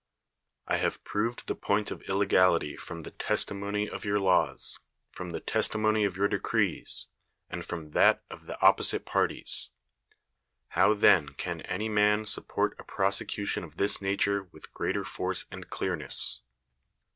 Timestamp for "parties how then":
9.05-11.35